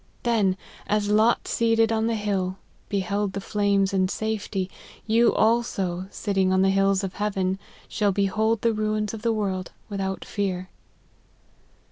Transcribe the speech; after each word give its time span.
Then, 0.23 0.57
as 0.87 1.11
Lot, 1.11 1.47
seated 1.47 1.91
on 1.91 2.07
the 2.07 2.15
hill, 2.15 2.57
beheld 2.89 3.33
the 3.33 3.39
flames 3.39 3.93
in 3.93 4.07
safety, 4.07 4.67
you 5.05 5.31
also, 5.31 6.07
sitting 6.09 6.51
on 6.51 6.63
the 6.63 6.71
hills 6.71 7.03
of 7.03 7.13
heaven, 7.13 7.59
shall 7.87 8.11
behold 8.11 8.61
the 8.63 8.73
ruins 8.73 9.13
of 9.13 9.21
the 9.21 9.31
world 9.31 9.73
without 9.89 10.25
fear." 10.25 10.69